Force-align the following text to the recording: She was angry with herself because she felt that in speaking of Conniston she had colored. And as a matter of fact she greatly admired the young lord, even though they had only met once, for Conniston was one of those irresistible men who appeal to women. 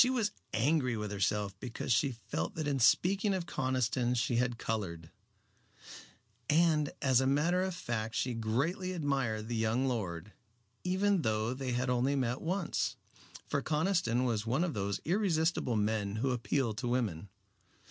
She 0.01 0.09
was 0.09 0.31
angry 0.51 0.97
with 0.97 1.11
herself 1.11 1.53
because 1.59 1.93
she 1.93 2.11
felt 2.11 2.55
that 2.55 2.67
in 2.67 2.79
speaking 2.79 3.35
of 3.35 3.45
Conniston 3.45 4.15
she 4.15 4.37
had 4.37 4.57
colored. 4.57 5.11
And 6.49 6.91
as 7.03 7.21
a 7.21 7.27
matter 7.27 7.61
of 7.61 7.75
fact 7.75 8.15
she 8.15 8.33
greatly 8.33 8.93
admired 8.93 9.47
the 9.47 9.55
young 9.55 9.87
lord, 9.87 10.33
even 10.83 11.21
though 11.21 11.53
they 11.53 11.73
had 11.73 11.91
only 11.91 12.15
met 12.15 12.41
once, 12.41 12.95
for 13.45 13.61
Conniston 13.61 14.25
was 14.25 14.43
one 14.43 14.63
of 14.63 14.73
those 14.73 15.01
irresistible 15.05 15.75
men 15.75 16.15
who 16.15 16.31
appeal 16.31 16.73
to 16.73 16.87
women. 16.87 17.29